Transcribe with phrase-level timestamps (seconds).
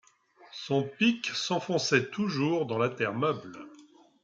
[0.55, 3.59] Son pic s’enfonçait toujours dans la terre meuble.